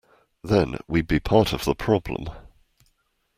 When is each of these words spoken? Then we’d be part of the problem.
Then 0.43 0.79
we’d 0.87 1.05
be 1.05 1.19
part 1.19 1.53
of 1.53 1.63
the 1.63 1.75
problem. 1.75 2.27